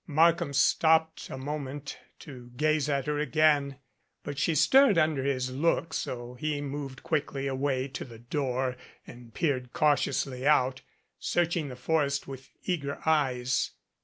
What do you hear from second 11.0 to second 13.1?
searching the forest with eager